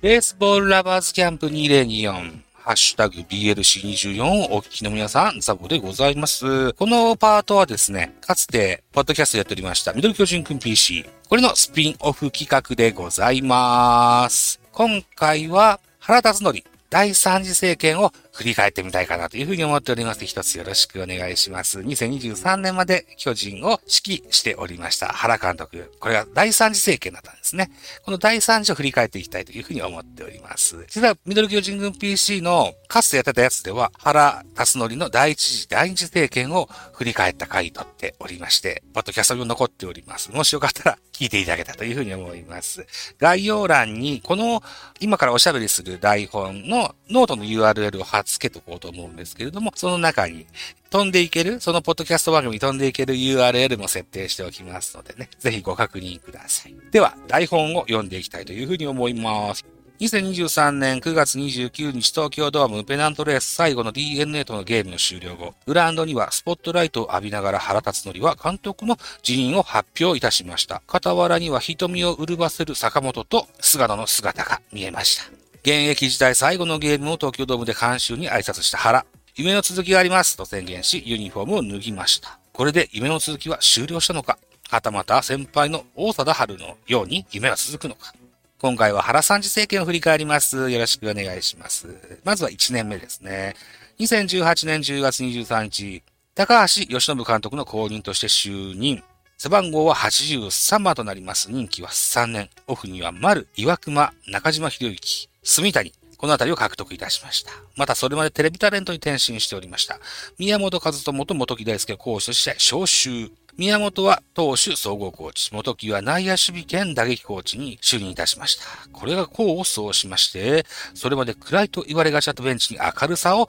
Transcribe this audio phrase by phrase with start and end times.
[0.00, 2.42] ベースボールラバーズキャンプ2024。
[2.52, 6.72] ハッシュタグ BLC24 をお聞きの皆さん、ザボでございます。
[6.74, 11.04] このパートはですね、かつて、ポッドキャストやっておりました、ミドル巨人くん PC。
[11.28, 14.60] これのスピンオフ企画でございます。
[14.70, 20.24] 今回は、原辰則第三次政権を振り返ってみたいかなというふうに思っております。
[20.24, 21.80] 一つよろしくお願いします。
[21.80, 25.92] 2023年まで巨人を指揮しておりました原監督。
[25.98, 27.68] これが第三次政権だったんですね。
[28.04, 30.86] この第三次を振り返っていきたいというふうに思っております。
[30.88, 40.30] 実はミドル巨人軍 PC のかつてやってたやつでは原辰徳の第一次、第二次政権を振り返った回とっておりまして、ポッドキャストも残っております。
[40.30, 42.86] もしよかったら聞いていただけたというふうに思います。
[43.18, 44.62] 概要欄にこの
[45.00, 50.46] 今からおしゃべりする台本のノートの URL を貼っ付けとこうと思うんですけれども、その中に
[50.90, 56.74] 飛んでいける、そのポッドキャスト番組に飛んでいける URL も設定しておきますのでね、ぜひご確認ください。
[56.90, 59.64] では、台本を読んでいきたいというふうに思います。
[60.00, 70.82] 2023年9月29日東京ドームペナントレース最後の DNA とのゲームの終了後、グラウンドにはスポットライトを浴びながら原辰則は監督の辞任を発表いたしました。
[70.86, 75.37] 傍らには瞳を潤ばせる坂本と菅野の姿が見えました。
[75.68, 79.04] 現役時代最後のゲームを東京ドームで監修に挨拶した原。
[79.36, 82.38] 夢の続きがありますと宣言し、ユニフォームを脱ぎました。
[82.54, 84.38] これで夢の続きは終了したのか
[84.70, 88.14] はたまた先輩の大貞治のように夢は続くのか
[88.58, 90.70] 今回は原三次政権を振り返ります。
[90.70, 91.86] よろしくお願いします。
[92.24, 93.54] まずは1年目ですね。
[93.98, 96.02] 2018年10月23日、
[96.34, 99.02] 高橋義信監督の後任として就任。
[99.36, 101.52] 背番号は83番となります。
[101.52, 102.48] 任期は3年。
[102.66, 107.52] オフには丸、岩熊、中島博之、住谷、この辺りを獲得いたしました。
[107.76, 110.00] またそれまでテレビタレントに転身しておりました。
[110.38, 113.30] 宮本和友と元木大輔講師として招集。
[113.56, 118.64] 宮本は投手総合コーチ、元木は内野守備兼打撃コーチに就任いたしました。
[118.92, 123.48] これが功を奏しまして、それまで暗いと言われがちだったベンチに明るさを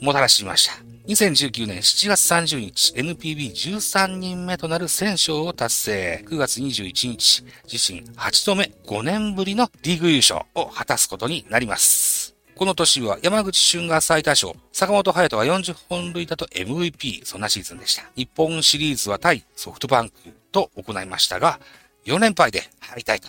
[0.00, 0.97] もたらしました。
[1.08, 6.24] 2019年7月30日、NPB13 人目となる1000勝を達成。
[6.28, 12.36] 9月21日、自身8度目5年ぶりのリーグ優勝を果たすことになります。
[12.54, 18.04] この年は山口俊が最多勝、坂本隼人は40本塁打と MVP、そんなシーズンでした。
[18.14, 20.14] 日本シリーズは対ソフトバンク
[20.52, 21.58] と行いましたが、
[22.04, 23.28] 4連敗で敗退と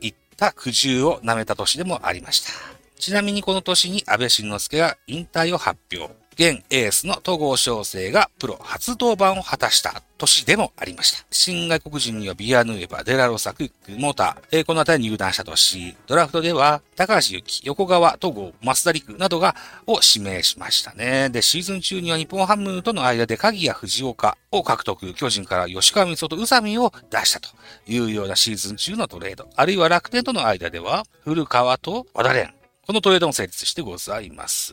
[0.00, 2.52] いった苦渋を舐めた年でもありました。
[3.00, 6.14] ちなみにこの年に安倍晋之助が引退を発表。
[6.38, 11.24] 現エースの戸郷翔征がプロ初登板を果たした年でもありました。
[11.30, 21.30] 新外国人にはビアヌーエバ、デラロサ、クイック、モーター、えー、この辺り入団した年、ドラフトでは高橋幸、横川、戸郷、増田陸などが、を指名しましたね。
[21.30, 27.48] で、シーズン中には日本ハムとの間で鍵谷藤岡を獲得、巨人から吉川光と宇佐美を出したと
[27.86, 29.48] いうようなシーズン中のトレード。
[29.56, 32.52] あるいは楽天との間では、古川と和田蓮、
[32.86, 34.72] このトレードも成立してございます。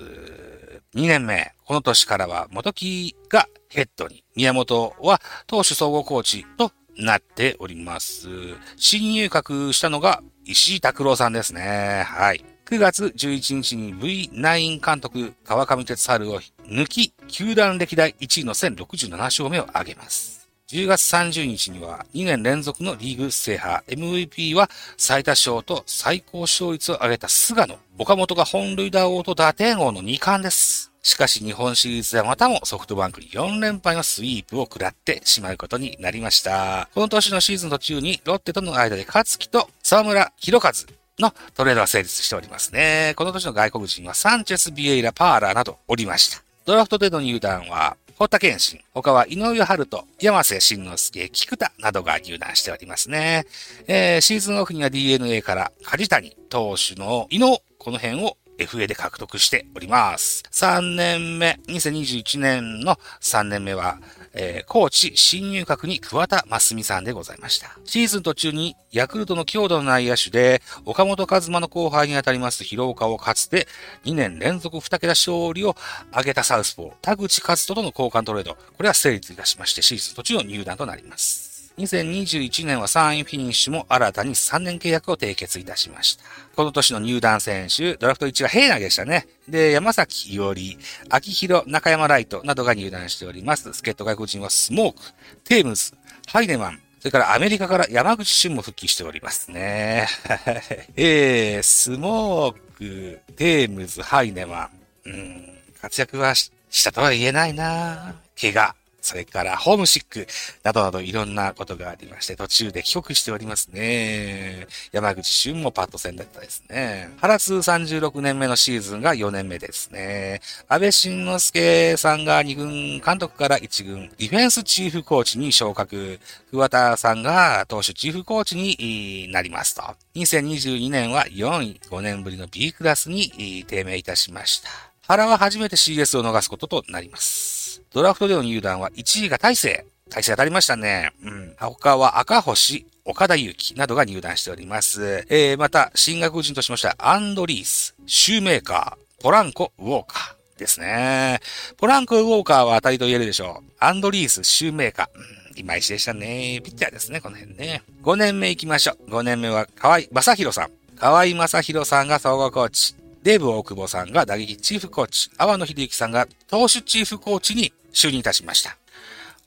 [0.93, 8.29] 2年目、この年からは元木がヘッドに、宮本は投手総合コーチとなっております。
[8.77, 12.03] 新入閣したのが石井拓郎さんですね。
[12.05, 12.45] はい。
[12.65, 20.42] 9月11日に V9 監督川上哲春を抜き、球団歴代1位の1067勝目を挙げます。
[20.73, 27.77] 10月30日には2年連続のリーグ制覇 MVP は最多勝と最高勝率を上げた菅野。
[27.99, 30.91] 岡本が本塁打王と打点王の2冠です。
[31.03, 36.89] しかし日本シリーズではまたもソフトバンクに4連敗のスイープを食らってしまうことになりました。
[36.95, 40.71] この年のシーズン途中にロッテとの間で勝木と沢村博和
[41.19, 43.13] のトレードが成立しておりますね。
[43.15, 46.41] この年の外国人はサンチェス、ビエイラ、パーラーなどおりました。
[46.65, 53.45] ドラフトでの入団は堀田健信、他は井上春人、山瀬慎之介、菊田などが入団しておりますね。
[53.85, 60.43] えー、シーズンオフには DNA から梶谷投手の井野、この辺を FA で獲得しております。
[60.51, 63.99] 3年目、2021年の3年目は、
[64.33, 67.77] えー、コーチ新入閣に桑田真澄さんでございました。
[67.85, 73.67] シーズン途中にヤクルトの強度の内野手で、岡本和馬の後輩にあたります広岡をかつて
[74.05, 75.75] 2年連続2桁勝利を
[76.11, 81.52] 挙げたサウスポー、田口和人との交換トレード、これは成立いたしまして、シーズン途中の入団となります。
[81.77, 86.23] 2021年は3位フィニッシュも新たに3年契約を締結いたしました。
[86.55, 89.27] この年の入団選手、ドラフト1は平内でしたね。
[89.49, 90.77] で、山崎伊織、
[91.09, 93.73] 秋広、中山ライトなどが入団しております。
[93.73, 95.01] 助っ人外国人はスモーク、
[95.43, 95.93] テームズ、
[96.27, 100.07] ハイネマン、それからアメリカから山口俊も復帰しておりますね。
[100.95, 104.69] えー、スモーク、テームズ、ハイネマン。
[105.05, 106.49] うん、活躍はし
[106.83, 108.75] たとは言えないな怪我。
[109.03, 110.27] それからホームシック
[110.63, 114.65] などなどいろんなことがありまして、途中で帰国しておりますね。
[114.93, 117.09] 山口俊もパッド戦だったですね。
[117.19, 120.41] 原通36年目のシーズンが4年目ですね。
[120.69, 126.19] 安倍晋之助さんが2軍監督から1軍ディフェンスチーフコーチに昇格。
[126.51, 129.83] 桑田さんが投手チーフコーチになりますと。
[130.15, 134.69] 2022年は4位、5年ぶりの B クラスに低迷いたしました。
[135.05, 137.52] 原は初めて CS を逃すこととなります。
[137.93, 139.85] ドラフトでの入団は1位が大勢。
[140.09, 141.11] 大勢当たりましたね。
[141.23, 141.55] うん。
[141.59, 145.25] 他は赤星、岡田祐希などが入団しております。
[145.29, 151.39] えー、また、進学人としましては、アンドリース、シューメーカー、ポランコ、ウォーカーですね。
[151.77, 153.71] ポランコ、ウォーカーは当たりと言えるでしょう。
[153.79, 155.07] アンドリース、シューメーカー。
[155.53, 156.61] うん、いまいちでしたね。
[156.63, 157.83] ピッチャーですね、この辺ね。
[158.03, 159.11] 5年目行きましょう。
[159.11, 160.71] 5年目は、河合正宏さん。
[160.97, 162.95] 河合正宏さんが総合コーチ。
[163.23, 165.31] デーブ大久保さんが打撃チーフコーチ。
[165.37, 168.77] 阿波野秀幸さんが投手チーフコーチに就任いたしました。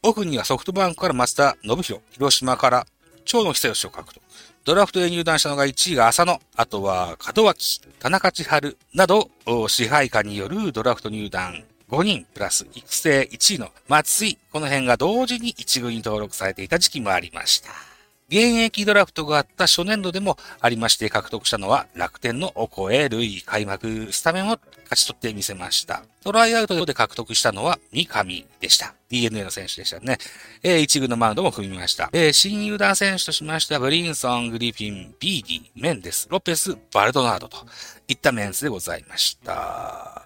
[0.03, 2.87] オフにはソフトバンクから松田信弘、広島から
[3.27, 4.23] 長野久義を獲得。
[4.65, 9.31] ドラフトで入団したのが1位が浅野、あとは門脇、田中千春など
[9.69, 17.71] 支配下によるドラフト入団5人プラス育成1位の松井、この辺が同時に1軍に登録されていた時期もありました。
[18.29, 26.03] 現役ドラフトがあった初年度でもありまして獲得したのは楽天のお声類開幕スタメンを勝ち取ってみせました。
[26.23, 28.95] トライアウトで獲得したのは三上でした。
[29.09, 30.19] DNA の選手でしたね。
[30.63, 32.11] えー、一軍のマウンドも踏みました。
[32.13, 37.59] えー、新入団選手としましては、ブリンソン、グリフィン、ビーディ、メンデス、ロペス、バルドナードと
[38.09, 40.25] いったメンツでございました。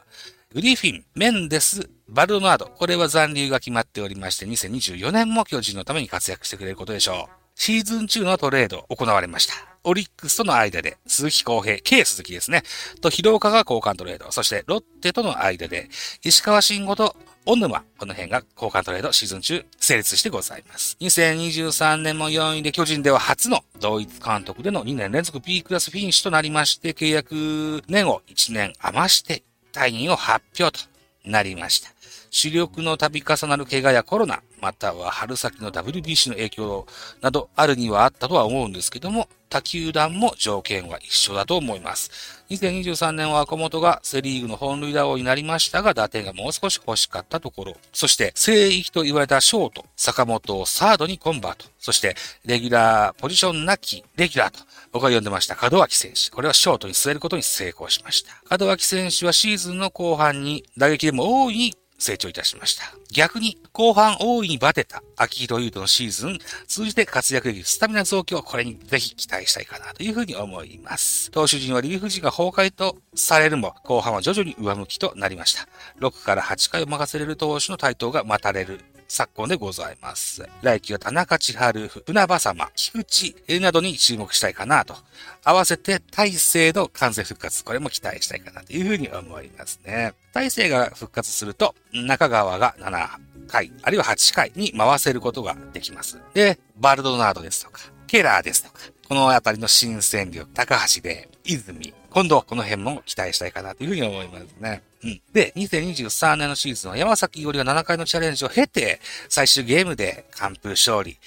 [0.54, 2.66] グリフィン、メンデス、バルドナード。
[2.66, 7.39] これは残留が決まっておりまして、2024年も巨人のために活躍してくれることでしょう。
[7.54, 9.54] シーズン中のトレード行われました。
[9.84, 12.62] オリックスとの間で、鈴木康平、K 鈴木ですね。
[13.00, 14.30] と、広岡が交換トレード。
[14.30, 15.88] そして、ロッテとの間で、
[16.22, 17.16] 石川慎吾と
[17.46, 20.96] 小沼、この辺が交換トレードシーズン中成立してございます。
[21.00, 29.42] 2023年も4位で巨人では初の同一監督での2年連続 B クラスフィニッシュとなりまして、契約年を1年余して
[29.72, 30.84] 退任を発表と
[31.24, 31.90] なりました。
[32.30, 36.86] 主力の度重なる怪我やコロナ、または春先の WBC の影響
[37.20, 42.44] などあるにはあったとは思うんですけども、他球団も条件は一緒だと思います。
[42.50, 47.76] 2023年は赤本がセリーグの本塁打王になりましたが、打点がもう少し欲しかったところ。
[47.92, 51.66] そして、聖域と言われたショート、坂本をサードにコンバート。
[51.80, 56.30] そして、レギュラーポジションなきレギュラーと、僕は呼んでました、門脇選手。
[56.30, 58.56] これはショートに据えることに成功しました。
[58.56, 62.82] 門脇選手はシーズンの後半に打撃でも大いに成長いたしました。
[63.12, 71.30] 逆に、後半大いにバテた秋広優斗のシーズン、通じて活躍できるスタミナ増強、これにぜひ期待したいかなというふうに思います。
[71.30, 75.68] 投手陣はリリーフ陣が崩壊とされるも、後半は徐々に上向きとなりました。
[76.00, 80.48] 6から8回を任せれる投手の台頭が待たれる昨今でございます。
[80.62, 84.94] 来季は田中千春、船場様、菊池などに注目したいかなと。
[85.42, 90.14] 合わせて大勢の完全復活、これも期待したいかなというふうに思いますね。
[90.32, 93.08] 大勢が復活すると、中川が7
[93.48, 96.20] 回、あるいは8回に回せることができます。
[96.32, 104.82] で、バルドナードですとか、ケラーですとか、このあたりの新戦力、高橋で、泉、今度この辺も期待したいかなというふうに思いますね。
[105.04, 105.20] うん。
[105.32, 111.18] で、2023年のシーズンは山崎伊織が7回のチャレンジを経て、最終ゲームで完封勝利。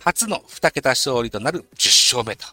[0.00, 2.44] 初の2桁勝利となる10勝目と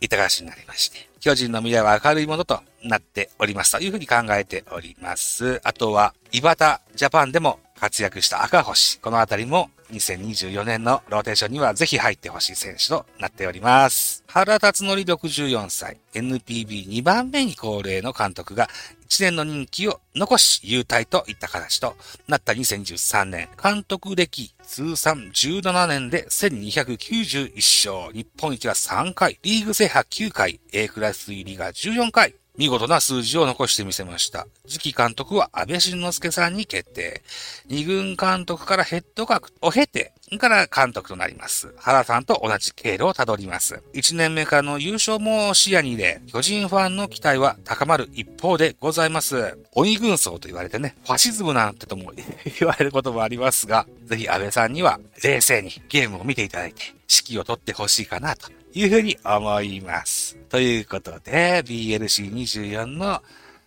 [0.00, 5.60] いった形になりまして、巨人の未来は明るいものとなっておりますというふうに考えております。
[5.64, 8.98] あとは、イバタジャパンでも活躍した赤星。
[9.00, 14.24] このあたりも2024年のローテーションにはぜひ入ってほしい選手となっております。
[14.26, 18.68] 原辰則64歳、NPB2 番目に高齢の監督が
[19.08, 21.96] 1年の任期を残し、優退といった形と
[22.28, 34.46] なった2023年、監督歴通算17年で1291勝、日本一が3回、リーグ制覇9回、A クラス入りが14回、見事な数字を残してみせました。
[34.68, 37.22] 次期監督は安倍晋之助さんに決定。
[37.66, 41.74] 二軍監督からヘッド格を経て、から監督となります。
[41.78, 43.82] 原さんと同じ経路をたどります。
[43.94, 49.58] 1年目からの優勝も視野に入れ、巨人ファンの期待は高まる一方でございます。
[49.74, 52.12] 鬼軍曹と言われてね、ファシズムなんてとも
[52.58, 60.36] 言われることもありますが、ぜひ安倍さんには冷静にゲームを見ていただいて、指揮を取ってほしいかなというふうに思います。
[60.48, 63.22] ということで、BLC24 の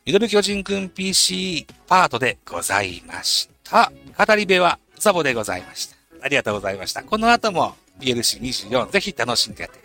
[0.06, 3.92] ミドル巨人くん PC パートでございました。
[4.18, 5.96] 語り部はザボでございました。
[6.22, 7.04] ありがとうございました。
[7.04, 9.85] この後も BLC24 ぜひ楽しんでやって。